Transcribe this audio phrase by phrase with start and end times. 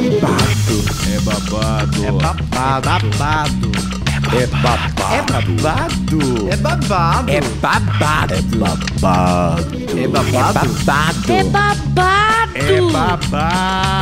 [0.00, 0.76] babado.
[1.06, 2.04] É babado.
[2.04, 3.70] É babado.
[4.32, 5.10] É babado.
[5.10, 6.20] É babado.
[6.48, 7.30] É babado.
[7.30, 8.34] É babado.
[8.34, 10.68] É É babado.
[10.68, 11.32] babado.
[11.32, 12.00] É babado!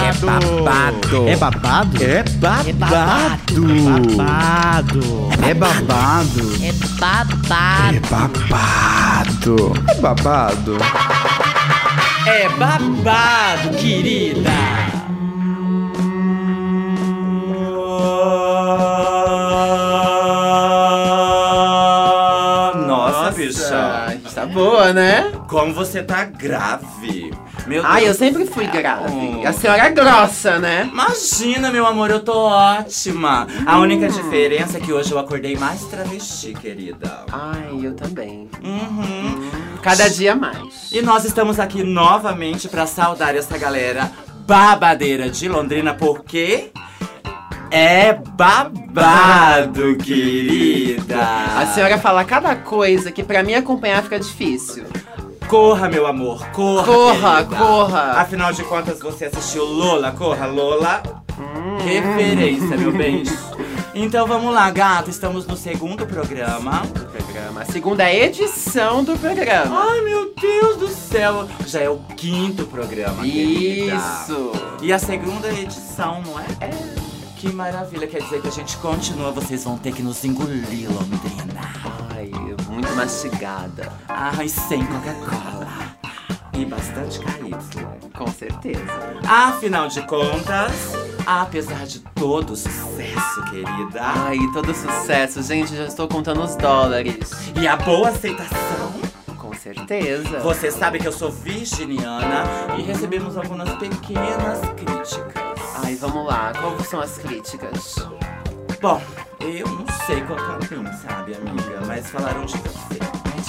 [0.01, 1.29] É babado.
[1.29, 1.69] É babado?
[2.09, 2.83] É babado.
[3.79, 5.03] É babado.
[5.43, 6.43] É babado.
[6.63, 7.95] É babado!
[7.95, 9.57] É babado.
[9.89, 10.77] É babado.
[12.27, 15.08] É babado, querida!
[23.49, 24.19] Bicha!
[24.35, 25.33] Tá boa, né?
[25.49, 27.33] Como você tá grave!
[27.67, 28.73] Meu Ai, eu sempre fui céu.
[28.73, 29.47] grave.
[29.47, 30.89] A senhora é grossa, né?
[30.91, 33.47] Imagina, meu amor, eu tô ótima!
[33.67, 37.25] A única diferença é que hoje eu acordei mais travesti, querida.
[37.31, 38.49] Ai, eu também.
[38.63, 39.51] Uhum.
[39.83, 40.91] Cada dia mais.
[40.93, 44.11] E nós estamos aqui novamente pra saudar essa galera
[44.47, 46.71] babadeira de Londrina, porque
[47.71, 51.19] é babado, querida.
[51.57, 54.85] A senhora fala cada coisa que pra mim acompanhar fica difícil.
[55.49, 56.85] Corra, meu amor, corra.
[56.85, 57.57] Corra, querida.
[57.57, 58.03] corra.
[58.21, 61.03] Afinal de contas, você assistiu Lola, corra, Lola.
[61.85, 63.23] Referência, meu bem.
[63.95, 65.11] Então vamos lá, gato.
[65.11, 66.83] Estamos no segundo programa.
[67.11, 67.63] Programa.
[67.63, 69.87] A segunda edição do programa.
[69.91, 71.49] Ai, meu Deus do céu.
[71.67, 73.97] Já é o quinto programa, querida.
[73.97, 74.53] Isso.
[74.83, 76.45] E a segunda edição, não é?
[76.61, 77.08] É.
[77.39, 81.61] Que maravilha, quer dizer que a gente continua, vocês vão ter que nos engolir, Londrina.
[82.15, 82.31] Ai,
[82.69, 83.93] muito mastigada.
[84.09, 85.69] Ai, sem Coca-Cola.
[86.53, 88.11] E bastante KY.
[88.17, 88.83] Com certeza.
[89.25, 90.73] Afinal de contas,
[91.25, 95.41] apesar de todo o sucesso, querida, Ai, todo sucesso.
[95.43, 97.31] Gente, já estou contando os dólares.
[97.61, 98.93] e a boa aceitação,
[99.37, 100.41] Com certeza.
[100.41, 102.45] você sabe que eu sou virginiana
[102.77, 105.48] e recebemos algumas pequenas críticas.
[105.85, 106.53] Ai, vamos lá.
[106.61, 107.97] Quais são as críticas?
[108.81, 109.01] Bom,
[109.41, 111.81] eu não sei qual é o mim, sabe, amiga?
[111.87, 112.99] Mas falaram de você.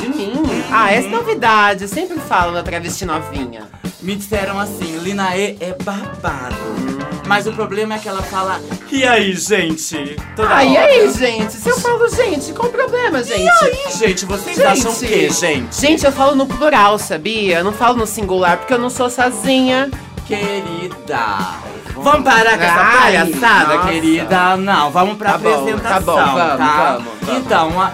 [0.03, 0.33] De mim?
[0.71, 1.83] Ah, essa é novidade.
[1.83, 3.67] Eu sempre falo da travesti novinha.
[4.01, 6.55] Me disseram assim, Linaê é babado.
[7.27, 8.59] Mas o problema é que ela fala,
[8.91, 10.15] e aí, gente?
[10.35, 10.85] Toda Ah, e hora.
[10.87, 11.53] aí, gente?
[11.53, 13.43] Se eu falo, gente, qual o problema, gente?
[13.43, 14.25] E aí, gente?
[14.25, 15.79] Vocês acham o quê, gente?
[15.79, 17.59] Gente, eu falo no plural, sabia?
[17.59, 19.91] Eu não falo no singular, porque eu não sou sozinha.
[20.25, 21.59] Querida,
[22.01, 23.87] vamos parar com essa Ai, palhaçada, nossa.
[23.89, 24.57] querida?
[24.57, 26.97] Não, vamos pra Tá bom, apresentação, tá bom, vamos, tá?
[26.97, 27.37] vamos, vamos.
[27.45, 27.91] Então, a-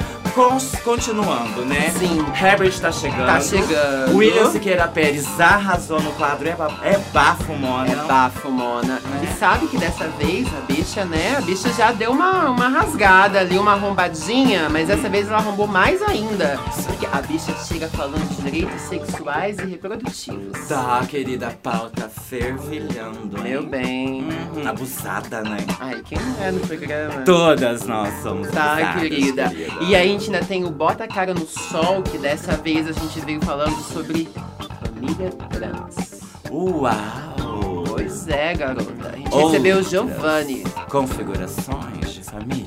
[0.84, 1.92] continuando, né?
[1.98, 2.26] Sim.
[2.40, 3.26] Herbert tá chegando.
[3.26, 4.16] Tá chegando.
[4.18, 7.90] William Siqueira Pérez arrasou no quadro É, ba- é Bafo, Mona.
[7.92, 9.00] É bafo, Mona.
[9.24, 11.36] E sabe que dessa vez a bicha, né?
[11.38, 15.68] A bicha já deu uma, uma rasgada ali, uma arrombadinha, mas dessa vez ela arrombou
[15.68, 16.60] mais ainda.
[16.86, 20.68] Porque a bicha chega falando de direitos sexuais e reprodutivos.
[20.68, 23.44] Tá, querida, a pau tá fervilhando, hein?
[23.44, 24.28] Meu bem.
[24.56, 25.58] Uhum, abusada, né?
[25.80, 27.22] Ai, quem não é no programa?
[27.24, 29.54] Todas nós somos Tá, abusadas, querida.
[29.82, 32.92] E aí gente ainda tem o Bota a Cara no Sol, que dessa vez a
[32.92, 34.28] gente veio falando sobre
[34.82, 36.22] família trans.
[36.50, 37.84] Uau!
[37.88, 38.92] Pois é, garota.
[39.08, 39.52] A gente Outras.
[39.52, 40.64] recebeu o Giovanni.
[40.90, 42.66] Configurações de família.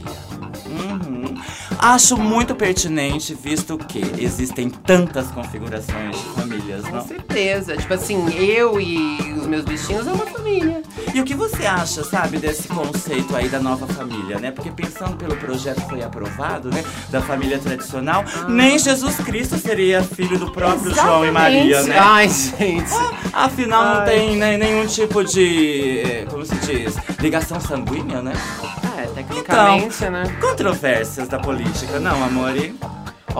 [0.66, 1.34] Uhum.
[1.78, 7.06] Acho muito pertinente, visto que existem tantas configurações de famílias, Com não?
[7.06, 7.76] certeza.
[7.76, 10.82] Tipo assim, eu e meus bichinhos é uma família.
[11.14, 14.50] E o que você acha, sabe, desse conceito aí da nova família, né?
[14.50, 16.84] Porque pensando pelo projeto que foi aprovado, né?
[17.10, 21.96] Da família tradicional, nem Jesus Cristo seria filho do próprio João e Maria, né?
[21.98, 22.92] Ai, gente.
[23.32, 24.04] Afinal, não Ai.
[24.06, 26.00] tem né, nenhum tipo de.
[26.04, 26.94] eh, Como se diz?
[27.20, 28.32] Ligação sanguínea, né?
[28.98, 30.24] É, tecnicamente, né?
[30.40, 32.74] Controvérsias da política, não, amore?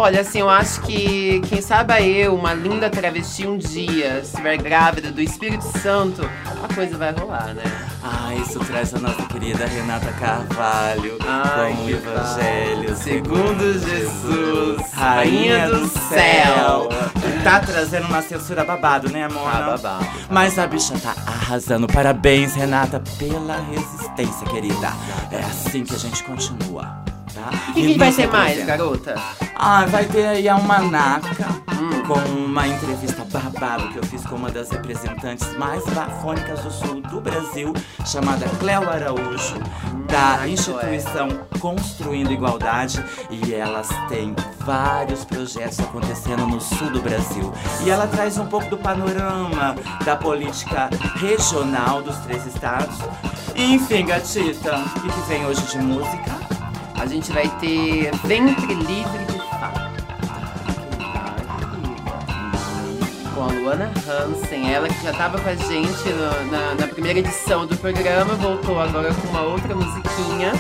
[0.01, 5.11] Olha, assim, eu acho que quem sabe eu, uma linda travesti, um dia, estiver grávida
[5.11, 6.23] do Espírito Santo,
[6.63, 7.65] a coisa vai rolar, né?
[8.01, 15.69] Ah, isso traz a nossa querida Renata Carvalho Ai, com o Evangelho Segundo Jesus, Rainha
[15.69, 16.89] do céu.
[17.15, 19.51] Que tá trazendo uma censura babado, né, amor?
[19.51, 20.07] Tá babado.
[20.31, 21.89] Mas a bicha tá arrasando.
[21.89, 24.93] Parabéns, Renata, pela resistência, querida.
[25.33, 27.03] É assim que a gente continua,
[27.35, 27.51] tá?
[27.69, 28.67] O que, E que vai nos ter mais, representa.
[28.77, 29.15] garota?
[29.55, 31.47] Ah, vai ter aí a Almanaca
[31.81, 32.03] Hum.
[32.07, 37.01] com uma entrevista babado que eu fiz com uma das representantes mais bafônicas do sul
[37.03, 37.73] do Brasil,
[38.05, 39.55] chamada Cléo Araújo,
[40.09, 41.29] da Ai, instituição
[41.61, 43.05] Construindo Igualdade.
[43.31, 47.53] E elas têm vários projetos acontecendo no sul do Brasil.
[47.85, 52.97] E ela traz um pouco do panorama da política regional dos três estados.
[53.55, 56.48] Enfim, gatita, o que vem hoje de música?
[57.01, 59.89] A gente vai ter Ventre Livre de Fato.
[63.35, 67.21] com a Luana Hansen, ela que já estava com a gente no- na, na primeira
[67.21, 70.53] edição do programa, voltou agora com uma outra musiquinha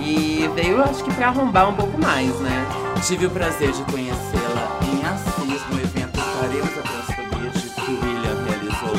[0.00, 2.66] e veio, acho que, pra arrombar um pouco mais, né?
[3.06, 8.44] Tive o prazer de conhecê-la em Assis, no evento Paremos a Transfobia que o William
[8.48, 8.96] realizou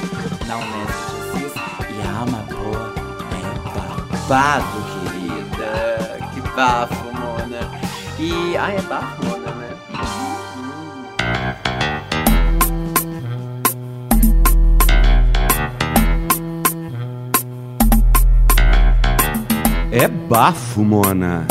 [0.47, 1.53] na Unesp de Assis.
[1.89, 2.71] E a Amapô
[3.33, 4.67] é babado,
[6.59, 7.71] bafo, Mona.
[8.19, 8.57] E.
[8.57, 9.77] Ah, é bafo, Mona, né?
[19.89, 21.47] É bafo, Mona.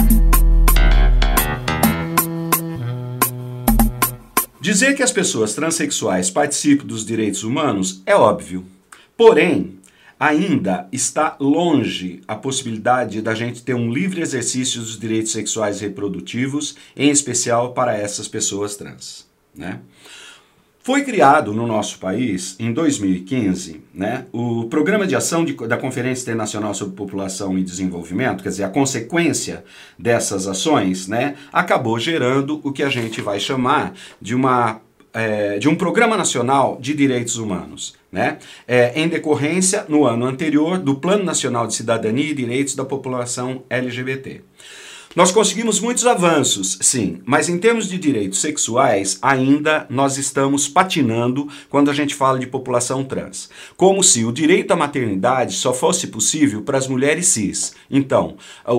[4.60, 8.66] Dizer que as pessoas transexuais participam dos direitos humanos é óbvio.
[9.16, 9.77] Porém,
[10.18, 15.84] ainda está longe a possibilidade da gente ter um livre exercício dos direitos sexuais e
[15.84, 19.26] reprodutivos, em especial para essas pessoas trans.
[19.54, 19.80] Né?
[20.80, 26.22] Foi criado no nosso país, em 2015, né, o Programa de Ação de- da Conferência
[26.22, 29.64] Internacional sobre População e Desenvolvimento, quer dizer, a consequência
[29.98, 34.80] dessas ações, né, acabou gerando o que a gente vai chamar de uma
[35.12, 38.38] é, de um Programa Nacional de Direitos Humanos, né?
[38.66, 43.62] É, em decorrência, no ano anterior, do Plano Nacional de Cidadania e Direitos da População
[43.68, 44.42] LGBT.
[45.16, 51.48] Nós conseguimos muitos avanços, sim, mas em termos de direitos sexuais, ainda nós estamos patinando
[51.70, 53.48] quando a gente fala de população trans.
[53.76, 57.74] Como se o direito à maternidade só fosse possível para as mulheres cis.
[57.90, 58.36] Então,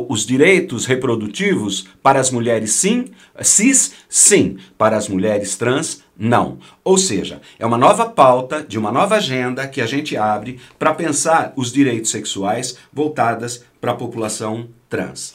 [0.08, 3.06] os direitos reprodutivos para as mulheres sim,
[3.42, 6.60] cis, sim, para as mulheres trans, não.
[6.84, 10.94] Ou seja, é uma nova pauta de uma nova agenda que a gente abre para
[10.94, 15.34] pensar os direitos sexuais voltadas para a população trans.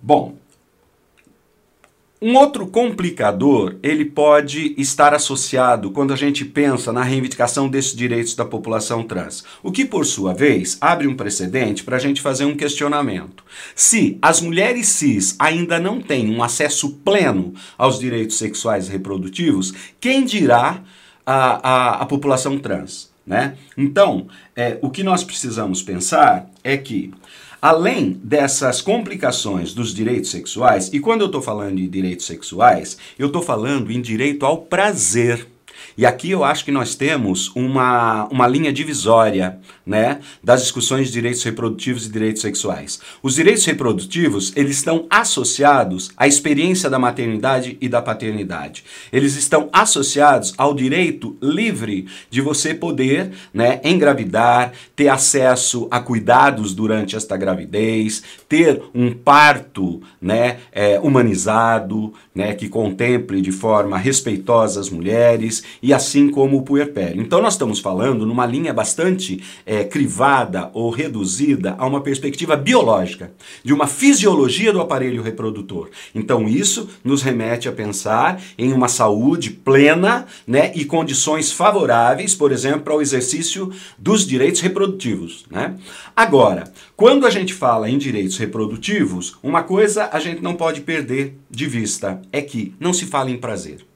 [0.00, 0.36] Bom,
[2.26, 8.34] um outro complicador, ele pode estar associado quando a gente pensa na reivindicação desses direitos
[8.34, 9.44] da população trans.
[9.62, 13.44] O que, por sua vez, abre um precedente para a gente fazer um questionamento.
[13.76, 19.72] Se as mulheres cis ainda não têm um acesso pleno aos direitos sexuais e reprodutivos,
[20.00, 20.82] quem dirá
[21.24, 23.08] a, a, a população trans?
[23.24, 23.56] Né?
[23.78, 24.26] Então,
[24.56, 27.12] é, o que nós precisamos pensar é que
[27.68, 33.26] Além dessas complicações dos direitos sexuais, e quando eu estou falando de direitos sexuais, eu
[33.26, 35.48] estou falando em direito ao prazer.
[35.96, 41.12] E aqui eu acho que nós temos uma, uma linha divisória né, das discussões de
[41.14, 43.00] direitos reprodutivos e direitos sexuais.
[43.22, 48.84] Os direitos reprodutivos, eles estão associados à experiência da maternidade e da paternidade.
[49.10, 56.74] Eles estão associados ao direito livre de você poder né, engravidar, ter acesso a cuidados
[56.74, 64.78] durante esta gravidez, ter um parto né, é, humanizado, né, que contemple de forma respeitosa
[64.78, 67.22] as mulheres e assim como o puerpério.
[67.22, 73.32] Então nós estamos falando numa linha bastante é, crivada ou reduzida a uma perspectiva biológica,
[73.62, 75.88] de uma fisiologia do aparelho reprodutor.
[76.12, 82.50] Então isso nos remete a pensar em uma saúde plena né, e condições favoráveis, por
[82.50, 85.46] exemplo, para o exercício dos direitos reprodutivos.
[85.48, 85.76] Né?
[86.16, 86.64] Agora,
[86.96, 91.66] quando a gente fala em direitos reprodutivos, uma coisa a gente não pode perder de
[91.66, 93.86] vista é que não se fala em prazer.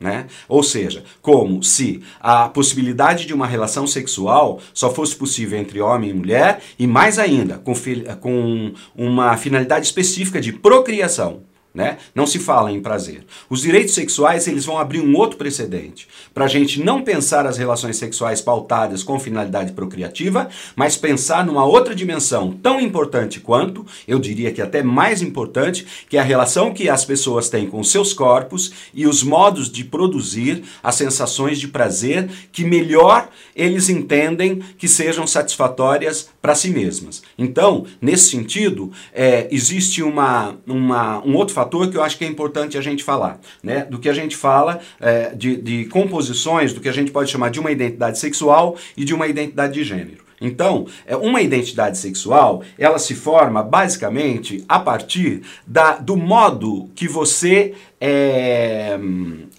[0.00, 0.28] Né?
[0.48, 6.08] Ou seja, como se a possibilidade de uma relação sexual só fosse possível entre homem
[6.08, 7.74] e mulher, e mais ainda, com,
[8.18, 11.42] com uma finalidade específica de procriação.
[11.72, 11.98] Né?
[12.14, 13.24] Não se fala em prazer.
[13.48, 17.58] Os direitos sexuais eles vão abrir um outro precedente para a gente não pensar as
[17.58, 24.18] relações sexuais pautadas com finalidade procriativa, mas pensar numa outra dimensão tão importante quanto, eu
[24.18, 28.12] diria que até mais importante, que é a relação que as pessoas têm com seus
[28.12, 34.88] corpos e os modos de produzir as sensações de prazer que melhor eles entendem que
[34.88, 37.22] sejam satisfatórias para si mesmas.
[37.36, 42.28] Então, nesse sentido, é, existe uma, uma, um outro fator que eu acho que é
[42.28, 43.84] importante a gente falar, né?
[43.84, 47.50] Do que a gente fala é, de, de composições, do que a gente pode chamar
[47.50, 50.30] de uma identidade sexual e de uma identidade de gênero.
[50.40, 50.86] Então,
[51.20, 58.98] uma identidade sexual, ela se forma basicamente a partir da, do modo que você é,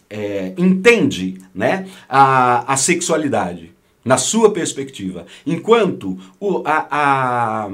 [0.10, 3.71] é, entende né, a, a sexualidade.
[4.04, 5.26] Na sua perspectiva.
[5.46, 7.70] Enquanto o, a, a,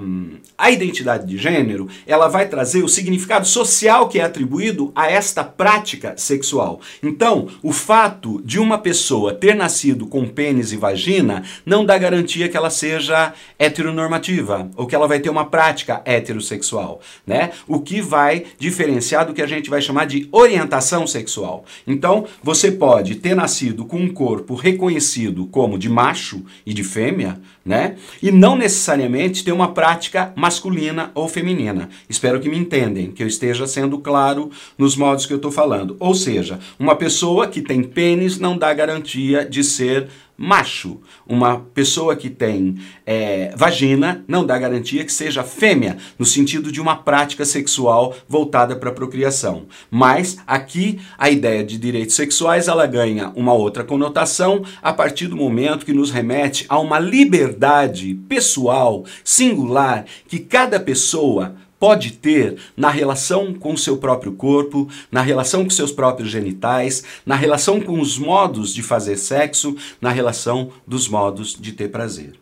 [0.57, 5.43] a identidade de gênero ela vai trazer o significado social que é atribuído a esta
[5.43, 6.81] prática sexual.
[7.01, 12.49] Então, o fato de uma pessoa ter nascido com pênis e vagina não dá garantia
[12.49, 17.51] que ela seja heteronormativa ou que ela vai ter uma prática heterossexual, né?
[17.67, 21.63] O que vai diferenciar do que a gente vai chamar de orientação sexual.
[21.85, 26.83] Então, você pode ter nascido com um corpo reconhecido como de macho macho e de
[26.83, 27.95] fêmea, né?
[28.21, 31.89] E não necessariamente ter uma prática masculina ou feminina.
[32.09, 35.95] Espero que me entendem, que eu esteja sendo claro nos modos que eu estou falando.
[35.99, 41.01] Ou seja, uma pessoa que tem pênis não dá garantia de ser macho.
[41.25, 46.79] Uma pessoa que tem é, vagina não dá garantia que seja fêmea, no sentido de
[46.79, 49.65] uma prática sexual voltada para a procriação.
[49.89, 55.35] Mas aqui a ideia de direitos sexuais ela ganha uma outra conotação a partir do
[55.35, 62.89] momento que nos remete a uma liberdade pessoal, singular, que cada pessoa pode ter na
[62.89, 67.99] relação com o seu próprio corpo, na relação com seus próprios genitais, na relação com
[67.99, 72.33] os modos de fazer sexo, na relação dos modos de ter prazer.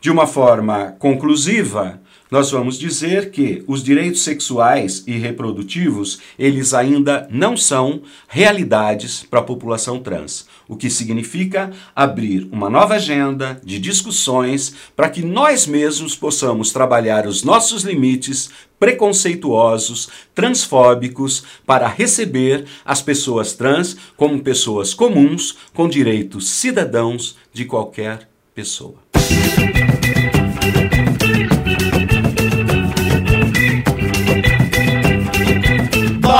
[0.00, 2.00] De uma forma conclusiva,
[2.30, 9.40] nós vamos dizer que os direitos sexuais e reprodutivos, eles ainda não são realidades para
[9.40, 15.66] a população trans, o que significa abrir uma nova agenda de discussões para que nós
[15.66, 24.94] mesmos possamos trabalhar os nossos limites preconceituosos, transfóbicos, para receber as pessoas trans como pessoas
[24.94, 29.09] comuns com direitos cidadãos de qualquer pessoa.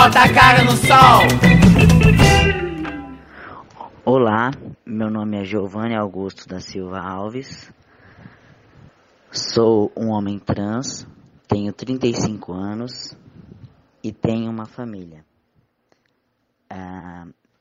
[0.03, 1.21] Bota a cara no sol!
[4.03, 4.51] Olá,
[4.87, 7.71] meu nome é Giovanni Augusto da Silva Alves.
[9.31, 11.07] Sou um homem trans,
[11.47, 13.15] tenho 35 anos
[14.03, 15.23] e tenho uma família.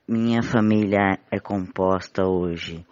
[0.07, 2.85] minha família é composta hoje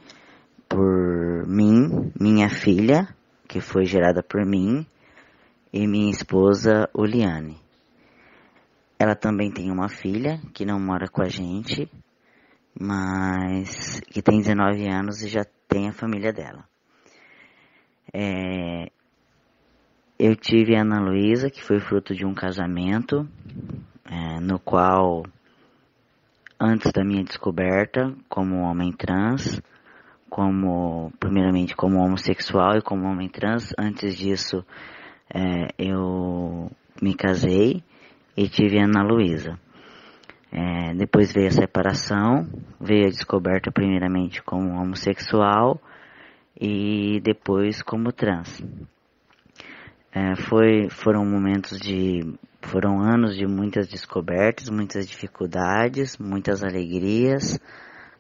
[0.68, 3.08] por mim, minha filha,
[3.48, 4.86] que foi gerada por mim,
[5.72, 7.66] e minha esposa, Uliane.
[9.00, 11.90] Ela também tem uma filha que não mora com a gente,
[12.80, 16.68] mas que tem 19 anos e já tem a família dela.
[18.14, 18.90] É,
[20.18, 23.28] eu tive a Ana Luísa, que foi fruto de um casamento,
[24.06, 25.24] é, no qual,
[26.60, 29.62] antes da minha descoberta como homem trans,
[30.30, 34.66] como primeiramente como homossexual e como homem trans, antes disso
[35.34, 37.84] é, eu me casei
[38.38, 39.60] e tive Ana Luísa.
[40.52, 42.48] É, depois veio a separação,
[42.80, 45.82] veio a descoberta primeiramente como homossexual
[46.60, 48.64] e depois como trans.
[50.12, 52.22] É, foi, foram momentos de,
[52.62, 57.60] foram anos de muitas descobertas, muitas dificuldades, muitas alegrias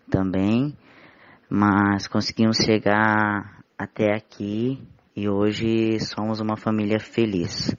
[0.09, 0.75] também,
[1.49, 4.81] mas conseguimos chegar até aqui
[5.15, 7.75] e hoje somos uma família feliz.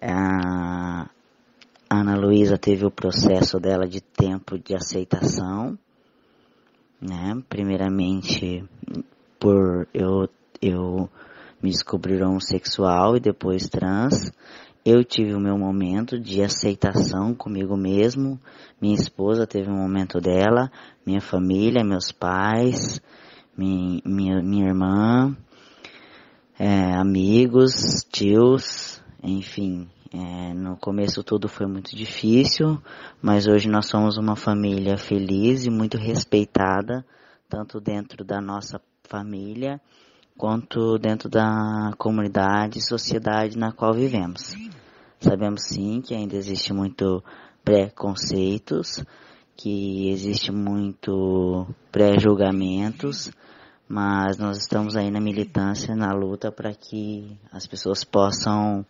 [0.00, 0.08] É,
[1.92, 5.76] Ana Luísa teve o processo dela de tempo de aceitação,
[7.00, 7.42] né?
[7.48, 8.64] Primeiramente
[9.40, 10.28] por eu,
[10.62, 11.10] eu
[11.60, 14.30] me descobrir homossexual e depois trans.
[14.84, 18.38] Eu tive o meu momento de aceitação comigo mesmo.
[18.80, 20.70] Minha esposa teve um momento dela,
[21.04, 23.00] minha família, meus pais,
[23.58, 25.36] minha, minha, minha irmã,
[26.56, 32.82] é, amigos, tios, enfim, é, no começo tudo foi muito difícil,
[33.22, 37.04] mas hoje nós somos uma família feliz e muito respeitada,
[37.48, 39.80] tanto dentro da nossa família
[40.36, 44.52] quanto dentro da comunidade e sociedade na qual vivemos.
[45.20, 47.22] Sabemos sim que ainda existe muito
[47.64, 49.04] preconceitos,
[49.56, 53.30] que existe muito pré-julgamentos,
[53.86, 58.84] mas nós estamos aí na militância, na luta para que as pessoas possam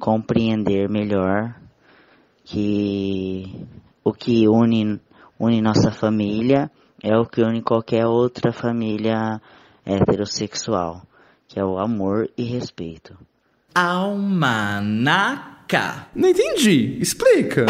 [0.00, 1.54] compreender melhor
[2.44, 3.66] que
[4.02, 4.98] o que une,
[5.38, 6.70] une nossa família
[7.02, 9.40] é o que une qualquer outra família
[9.84, 11.02] heterossexual,
[11.46, 13.16] que é o amor e respeito.
[13.74, 15.26] Almanaca.
[16.14, 16.98] Não entendi.
[17.00, 17.66] Explica.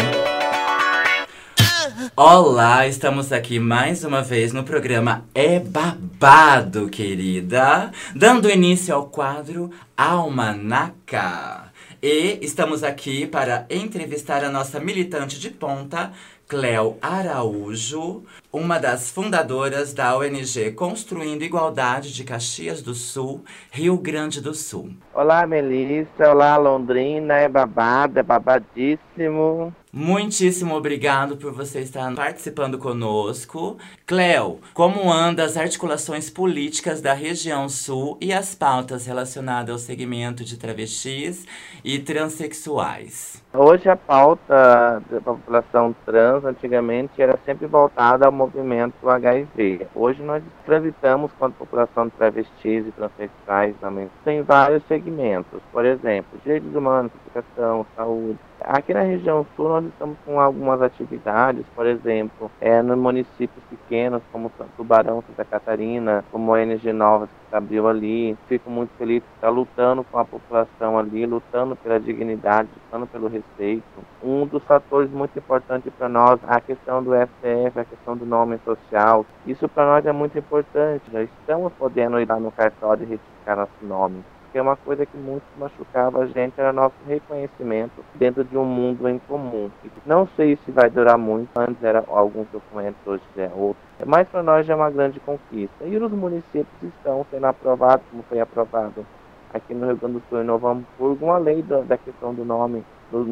[2.15, 9.69] Olá, estamos aqui mais uma vez no programa É Babado, querida, dando início ao quadro
[9.95, 11.70] Almanaca.
[12.03, 16.11] E estamos aqui para entrevistar a nossa militante de ponta,
[16.51, 24.41] Cleo Araújo, uma das fundadoras da ONG Construindo Igualdade de Caxias do Sul, Rio Grande
[24.41, 24.89] do Sul.
[25.13, 26.29] Olá, Melissa.
[26.29, 27.35] Olá, Londrina.
[27.35, 29.73] É babado, é babadíssimo.
[29.93, 33.77] Muitíssimo obrigado por você estar participando conosco.
[34.05, 40.43] Cleo, como andam as articulações políticas da região sul e as pautas relacionadas ao segmento
[40.43, 41.45] de travestis
[41.81, 43.40] e transexuais?
[43.53, 49.87] Hoje a pauta da população trans antigamente era sempre voltada ao movimento HIV.
[49.93, 54.09] Hoje nós transitamos com a população de travestis e transexuais também.
[54.23, 60.17] Tem vários segmentos, por exemplo, direitos humanos, educação, saúde, Aqui na região sul nós estamos
[60.23, 66.61] com algumas atividades, por exemplo, é, nos municípios pequenos como Tubarão, Santa Catarina, como a
[66.61, 68.37] NG Novas que abriu ali.
[68.47, 73.27] Fico muito feliz de estar lutando com a população ali, lutando pela dignidade, lutando pelo
[73.27, 73.83] respeito.
[74.23, 78.25] Um dos fatores muito importantes para nós é a questão do STF, a questão do
[78.25, 79.25] nome social.
[79.47, 81.03] Isso para nós é muito importante.
[81.11, 85.05] Já estamos podendo ir lá no cartório e retificar nosso nome porque é uma coisa
[85.05, 89.71] que muito machucava a gente era nosso reconhecimento dentro de um mundo em comum.
[90.05, 93.81] Não sei se vai durar muito, antes era alguns documentos, hoje é outro.
[94.05, 95.85] Mas para nós já é uma grande conquista.
[95.85, 99.05] E os municípios estão sendo aprovados, como foi aprovado
[99.53, 102.43] aqui no Rio Grande do Sul, em Novo Hamburgo, uma lei da, da questão do
[102.43, 102.83] nome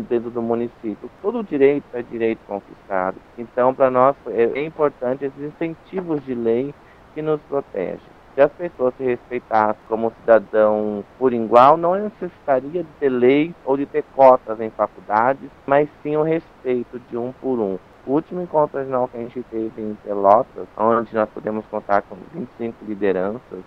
[0.08, 1.10] dentro do município.
[1.22, 3.18] Todo direito é direito conquistado.
[3.38, 6.74] Então, para nós é, é importante esses incentivos de lei
[7.14, 8.19] que nos protegem.
[8.40, 13.76] Se as pessoas se respeitassem como cidadão por igual, não necessitaria de ter lei ou
[13.76, 17.78] de ter cotas em faculdades, mas sim o respeito de um por um.
[18.08, 22.16] O último encontro regional que a gente teve em Pelotas, onde nós podemos contar com
[22.34, 23.60] 25 lideranças,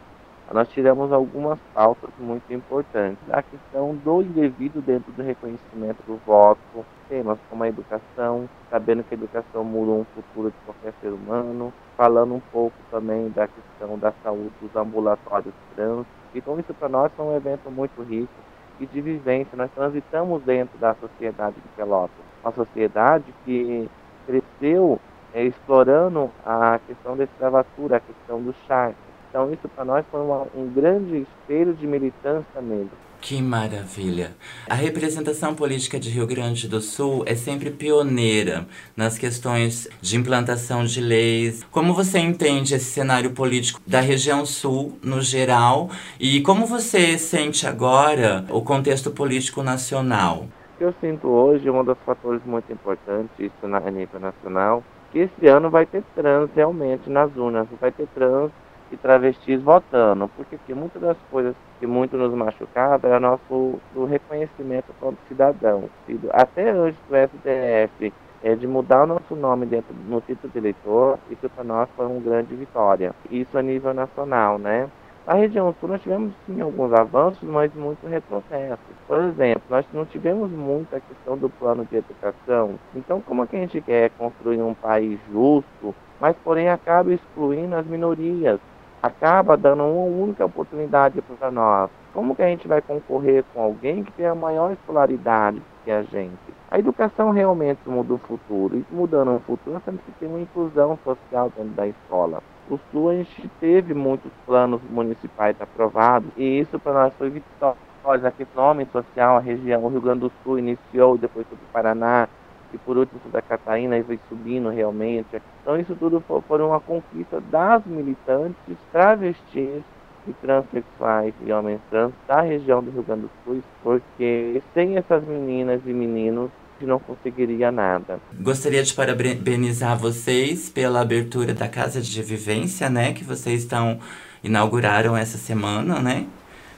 [0.52, 3.18] nós tiramos algumas pautas muito importantes.
[3.30, 6.60] A questão do indivíduo dentro do reconhecimento do voto,
[7.08, 11.72] temas como a educação, sabendo que a educação muda um futuro de qualquer ser humano,
[11.96, 16.06] falando um pouco também da questão da saúde dos ambulatórios trans.
[16.34, 18.32] Então isso para nós foi um evento muito rico
[18.80, 19.56] e de vivência.
[19.56, 23.88] Nós transitamos dentro da sociedade de Pelotas, uma sociedade que
[24.26, 24.98] cresceu
[25.34, 29.11] é, explorando a questão da escravatura, a questão do charque.
[29.32, 32.90] Então isso para nós foi uma, um grande espelho de militância negra.
[33.18, 34.32] Que maravilha!
[34.68, 40.84] A representação política de Rio Grande do Sul é sempre pioneira nas questões de implantação
[40.84, 41.64] de leis.
[41.70, 45.88] Como você entende esse cenário político da região sul no geral
[46.20, 50.44] e como você sente agora o contexto político nacional?
[50.78, 55.70] Eu sinto hoje um dos fatores muito importantes, isso na nível nacional, que esse ano
[55.70, 58.50] vai ter trans realmente nas urnas, vai ter trans
[58.92, 64.04] e travestis votando, porque aqui, muitas das coisas que muito nos machucava era nosso do
[64.04, 65.84] reconhecimento como cidadão.
[66.30, 71.18] Até antes do STF é, de mudar o nosso nome dentro no título de eleitor,
[71.30, 73.14] isso para nós foi uma grande vitória.
[73.30, 74.88] Isso a nível nacional, né?
[75.24, 78.84] Na região sul nós tivemos sim alguns avanços, mas muito retrocessos.
[79.06, 82.74] Por exemplo, nós não tivemos muita questão do plano de educação.
[82.94, 87.76] Então, como é que a gente quer construir um país justo, mas porém acaba excluindo
[87.76, 88.58] as minorias?
[89.02, 91.90] Acaba dando uma única oportunidade para nós.
[92.14, 96.02] Como que a gente vai concorrer com alguém que tem a maior escolaridade que a
[96.02, 96.38] gente?
[96.70, 98.76] A educação realmente muda o futuro.
[98.76, 102.42] E mudando o futuro, nós temos que ter uma inclusão social dentro da escola.
[102.70, 107.76] O Sul, a gente teve muitos planos municipais aprovados e isso para nós foi vitória.
[108.24, 111.72] Aqui, nome social, a região, o Rio Grande do Sul iniciou, depois foi para o
[111.72, 112.28] Paraná,
[112.72, 115.42] e por último Santa Catarina e foi subindo realmente.
[115.60, 119.82] Então isso tudo foi, foi uma conquista das militantes travestis
[120.26, 125.24] e transexuais e homens trans da região do Rio Grande do Sul, porque sem essas
[125.24, 128.18] meninas e meninos não conseguiria nada.
[128.40, 134.00] Gostaria de parabenizar vocês pela abertura da Casa de Vivência, né, que vocês estão
[134.42, 136.26] inauguraram essa semana, né?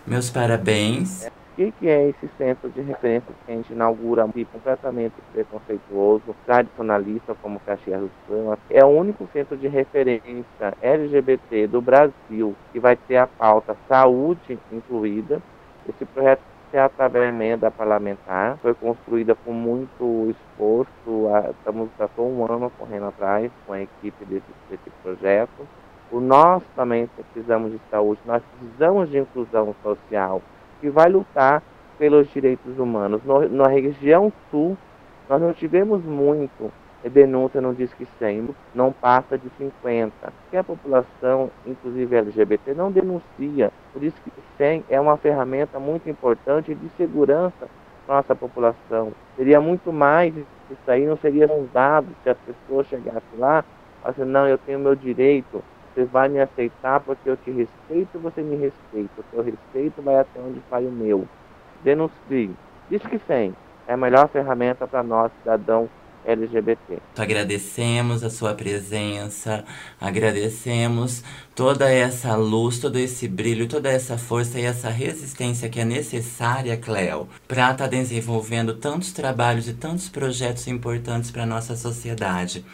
[0.06, 1.24] Meus parabéns.
[1.24, 1.43] É.
[1.56, 7.32] O que, é esse centro de referência que a gente inaugura aqui, completamente preconceituoso, tradicionalista,
[7.40, 8.58] como Caxias do Sul?
[8.68, 14.58] É o único centro de referência LGBT do Brasil que vai ter a pauta saúde
[14.72, 15.40] incluída.
[15.88, 22.52] Esse projeto é através da emenda parlamentar, foi construída com muito esforço, estamos há um
[22.52, 25.68] ano correndo atrás com a equipe desse, desse projeto.
[26.10, 30.42] O nós também precisamos de saúde, nós precisamos de inclusão social
[30.84, 31.62] que vai lutar
[31.98, 33.22] pelos direitos humanos.
[33.24, 34.76] No, na região sul,
[35.30, 36.70] nós não tivemos muito
[37.02, 40.12] denúncia no Disque 100, não passa de 50.
[40.50, 43.72] Que a população, inclusive LGBT, não denuncia.
[43.94, 47.66] O Disque 100 é uma ferramenta muito importante de segurança
[48.06, 49.12] para nossa população.
[49.36, 53.64] Seria muito mais Isso aí não seria usado se as pessoas chegassem lá
[54.02, 58.42] falassem, não, eu tenho meu direito, você vai me aceitar porque eu te respeito, você
[58.42, 59.12] me respeita.
[59.20, 61.26] O seu respeito vai até onde vai o meu.
[61.84, 62.50] Denuncie.
[62.90, 63.54] Diz que sim.
[63.86, 65.88] É a melhor ferramenta para nós, cidadão
[66.24, 66.98] LGBT.
[67.18, 69.64] Agradecemos a sua presença,
[70.00, 71.22] agradecemos
[71.54, 76.76] toda essa luz, todo esse brilho, toda essa força e essa resistência que é necessária,
[76.76, 82.64] Cleo, para estar tá desenvolvendo tantos trabalhos e tantos projetos importantes para nossa sociedade.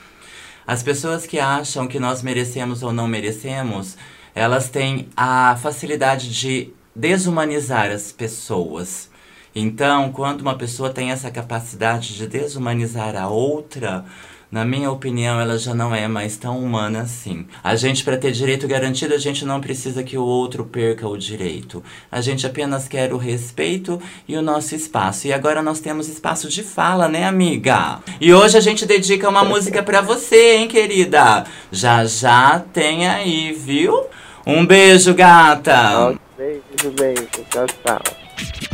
[0.67, 3.97] As pessoas que acham que nós merecemos ou não merecemos,
[4.35, 9.11] elas têm a facilidade de desumanizar as pessoas.
[9.55, 14.05] Então, quando uma pessoa tem essa capacidade de desumanizar a outra,
[14.51, 17.47] na minha opinião, ela já não é mais tão humana assim.
[17.63, 21.17] A gente, para ter direito garantido, a gente não precisa que o outro perca o
[21.17, 21.83] direito.
[22.11, 25.29] A gente apenas quer o respeito e o nosso espaço.
[25.29, 28.01] E agora nós temos espaço de fala, né, amiga?
[28.21, 31.45] E hoje a gente dedica uma música para você, hein, querida?
[31.71, 34.07] Já já tem aí, viu?
[34.45, 36.19] Um beijo, gata!
[36.37, 37.29] Beijo, beijo.
[37.51, 38.70] Tchau, tchau.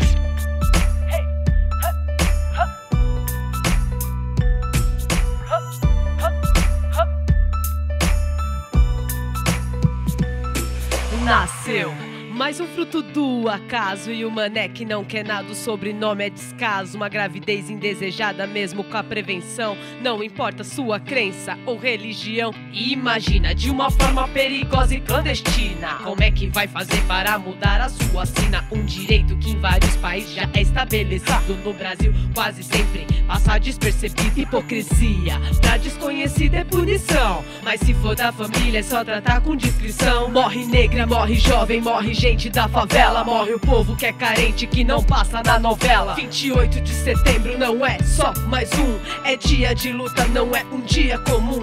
[11.26, 12.05] Nasceu.
[12.36, 16.28] Mais um fruto do acaso e o mané que não quer nada, o sobrenome é
[16.28, 16.98] descaso.
[16.98, 19.74] Uma gravidez indesejada, mesmo com a prevenção.
[20.02, 22.52] Não importa sua crença ou religião.
[22.74, 25.94] Imagina de uma forma perigosa e clandestina.
[26.04, 28.68] Como é que vai fazer para mudar a sua sina?
[28.70, 31.56] Um direito que em vários países já é estabelecido.
[31.64, 34.38] No Brasil, quase sempre passa despercebido.
[34.38, 37.42] Hipocrisia, pra desconhecido é punição.
[37.62, 40.30] Mas se for da família, é só tratar com discrição.
[40.30, 43.22] Morre negra, morre jovem, morre gente da favela.
[43.22, 46.14] Morre o povo que é carente, que não passa na novela.
[46.14, 48.98] 28 de setembro não é só mais um.
[49.24, 51.60] É dia de luta, não é um dia comum.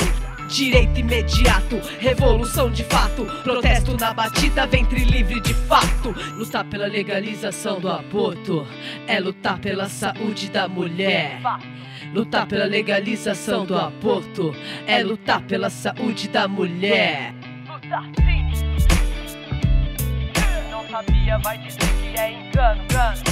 [0.47, 3.25] Direito imediato, revolução de fato.
[3.43, 6.15] Protesto na batida, ventre livre de fato.
[6.37, 8.65] Lutar pela legalização do aborto
[9.05, 11.41] é lutar pela saúde da mulher.
[12.13, 14.55] Lutar pela legalização do aborto
[14.87, 17.33] é lutar pela saúde da mulher.
[17.67, 18.42] Lutar sim
[21.43, 23.23] vai dizer que é engano, engano.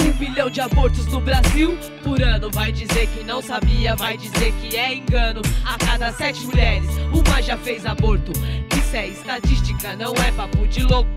[0.00, 2.50] Um milhão de abortos no Brasil por ano.
[2.50, 5.42] Vai dizer que não sabia, vai dizer que é engano.
[5.64, 8.32] A cada sete mulheres, uma já fez aborto.
[8.76, 11.10] Isso é estatística, não é papo de louco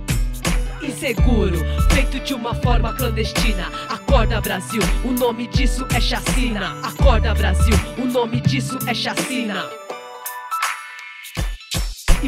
[0.80, 1.58] inseguro,
[1.92, 3.68] feito de uma forma clandestina.
[3.90, 6.80] Acorda Brasil, o nome disso é chacina.
[6.84, 9.66] Acorda Brasil, o nome disso é chacina.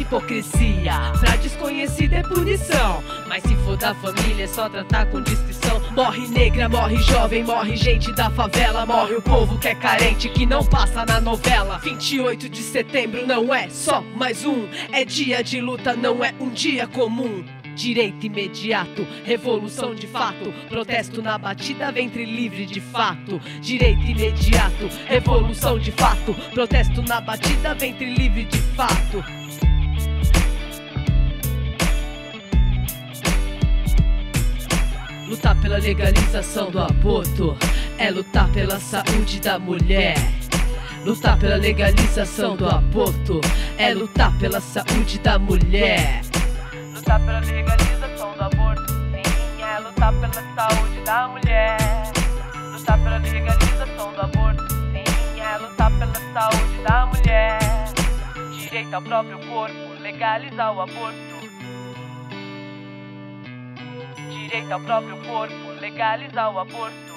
[0.00, 3.04] Hipocrisia, pra desconhecido é punição.
[3.28, 5.78] Mas se for da família é só tratar com discrição.
[5.94, 8.86] Morre negra, morre jovem, morre gente da favela.
[8.86, 11.78] Morre o povo que é carente, que não passa na novela.
[11.78, 14.66] 28 de setembro não é só mais um.
[14.90, 17.44] É dia de luta, não é um dia comum.
[17.74, 20.52] Direito imediato, revolução de fato.
[20.68, 23.38] Protesto na batida, ventre livre de fato.
[23.60, 26.34] Direito imediato, revolução de fato.
[26.52, 29.39] Protesto na batida, ventre livre de fato.
[35.30, 37.56] Lutar pela legalização do aborto
[37.98, 40.16] é lutar pela saúde da mulher.
[41.04, 43.40] Lutar pela legalização do aborto
[43.78, 46.22] é lutar pela saúde da mulher.
[46.92, 51.78] Lutar pela legalização do aborto, sim, é lutar pela saúde da mulher.
[52.72, 57.58] Lutar pela legalização do aborto, sim, é lutar pela saúde da mulher.
[58.58, 61.29] Direito ao próprio corpo, legalizar o aborto.
[64.50, 67.10] Direito ao próprio corpo, legalizar o aborto.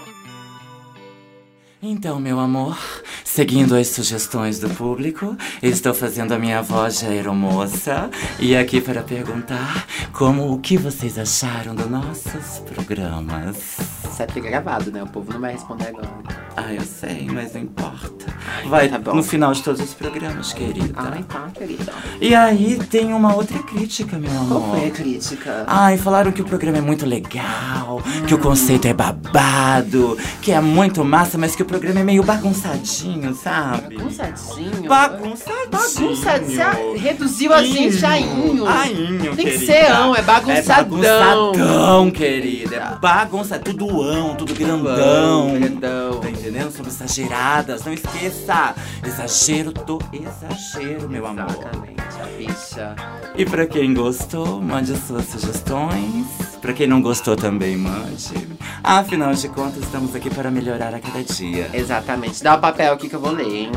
[1.82, 2.78] Então, meu amor,
[3.26, 9.02] seguindo as sugestões do público, estou fazendo a minha voz de aeromoça e aqui para
[9.02, 13.80] perguntar como o que vocês acharam dos nossos programas.
[14.10, 15.04] Isso é gravado, né?
[15.04, 16.43] O povo não vai responder agora.
[16.56, 18.32] Ah, eu sei, mas não importa.
[18.68, 20.94] Vai tá no final de todos os programas, querida.
[20.96, 21.92] Ah, então, querida.
[22.22, 24.62] E aí tem uma outra crítica, meu amor.
[24.62, 25.64] Qual foi a crítica?
[25.66, 28.26] Ai, falaram que o programa é muito legal, hum.
[28.28, 32.24] que o conceito é babado, que é muito massa, mas que o programa é meio
[32.24, 33.98] bagunçadinho, sabe?
[33.98, 34.88] Bagunçadinho?
[34.88, 35.70] Bagunçadinho.
[35.72, 36.98] Bagunçadinho.
[36.98, 38.68] Reduziu assim, chainho.
[38.68, 41.04] Ainho, Tem que ser ão, é bagunçadão.
[41.04, 42.76] É bagunçadão, querida.
[42.76, 45.54] É bagunça, tudo ão, tudo grandão.
[45.60, 46.20] Grandão.
[46.20, 46.72] Tá entendendo?
[46.72, 48.76] Somos exageradas, não esqueça.
[49.06, 51.50] Exagero do exagero, meu amor.
[51.50, 52.96] Exatamente, a bicha.
[53.36, 58.34] E pra quem gostou, mande suas sugestões Pra quem não gostou também, mande.
[58.82, 61.70] Afinal de contas, estamos aqui para melhorar a cada dia.
[61.74, 62.42] Exatamente.
[62.42, 63.72] Dá o papel aqui que eu vou ler, hein?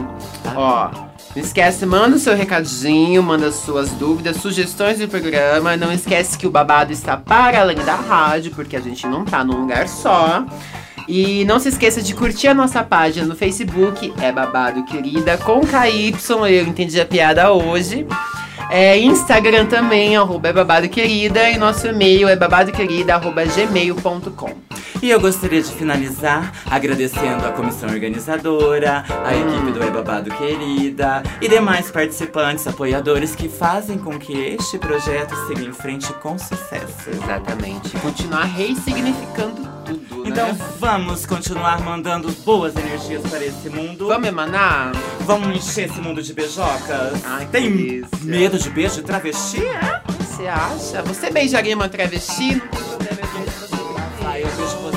[0.54, 0.88] Ó,
[1.34, 5.76] não esquece, manda o seu recadinho, manda suas dúvidas, sugestões do programa.
[5.76, 9.42] Não esquece que o babado está para além da rádio, porque a gente não tá
[9.42, 10.46] num lugar só.
[11.08, 15.60] E não se esqueça de curtir a nossa página no Facebook, é Babado Querida, com
[15.60, 16.14] KY,
[16.50, 18.06] eu entendi a piada hoje.
[18.70, 24.50] É, Instagram também, arroba é babado querida, e nosso e-mail é babadoquerida.gmail.com.
[25.02, 31.22] E eu gostaria de finalizar agradecendo a comissão organizadora, a equipe do É Babado Querida
[31.40, 37.10] e demais participantes, apoiadores que fazem com que este projeto siga em frente com sucesso.
[37.10, 37.90] Exatamente.
[37.98, 40.58] Continuar ressignificando tudo, Então né?
[40.78, 44.08] vamos continuar mandando boas energias para esse mundo.
[44.08, 44.92] Vamos emanar?
[45.20, 47.24] Vamos encher esse mundo de beijocas?
[47.24, 48.08] Ai, Tem delícia.
[48.22, 49.62] medo de beijo de travesti?
[49.64, 50.02] É?
[50.18, 51.02] Você acha?
[51.02, 52.54] Você beijaria uma travesti?
[52.54, 54.24] Não tem problema, eu beijo você.
[54.26, 54.96] Ai, eu vejo você.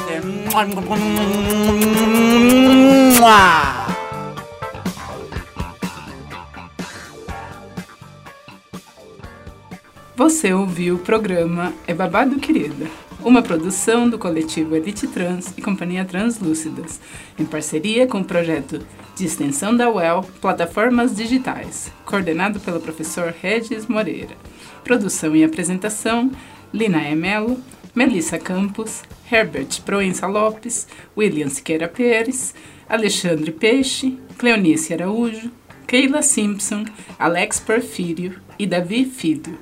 [10.16, 12.88] Você ouviu o programa É Babado Querida,
[13.30, 17.00] uma produção do coletivo Elite Trans e Companhia Translúcidas,
[17.38, 18.80] em parceria com o projeto
[19.16, 24.36] de extensão da UEL Plataformas Digitais, coordenado pelo professor Regis Moreira.
[24.84, 26.32] Produção e apresentação:
[26.74, 27.60] Lina Emelo,
[27.94, 32.56] Melissa Campos, Herbert Proença Lopes, William Siqueira Pérez,
[32.90, 35.52] Alexandre Peixe, Cleonice Araújo,
[35.86, 36.84] Keila Simpson,
[37.20, 39.60] Alex Porfírio e Davi Filho.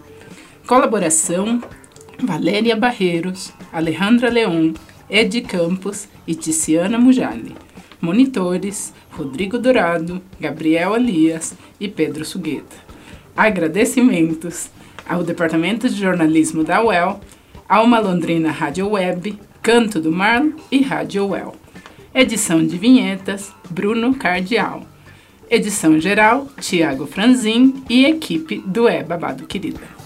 [0.66, 1.62] Colaboração:
[2.20, 4.74] Valéria Barreiros, Alejandra Leon,
[5.10, 7.56] Ed Campos e Tiziana Mujali.
[8.02, 12.76] Monitores: Rodrigo Dourado, Gabriel Alias e Pedro Sugueta.
[13.36, 14.70] Agradecimentos
[15.08, 17.22] ao Departamento de Jornalismo da UEL,
[17.70, 21.56] Alma Londrina Rádio Web, Canto do Mar e Rádio UEL.
[22.14, 24.84] Edição de vinhetas: Bruno Cardial.
[25.50, 29.97] Edição geral: Tiago Franzin e equipe do É Babado Querida.